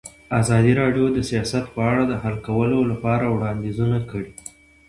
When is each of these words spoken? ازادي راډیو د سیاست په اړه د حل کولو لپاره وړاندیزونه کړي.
ازادي 0.39 0.73
راډیو 0.81 1.05
د 1.11 1.17
سیاست 1.29 1.65
په 1.75 1.81
اړه 1.91 2.03
د 2.07 2.13
حل 2.23 2.35
کولو 2.47 2.79
لپاره 2.91 3.25
وړاندیزونه 3.29 3.97
کړي. 4.09 4.31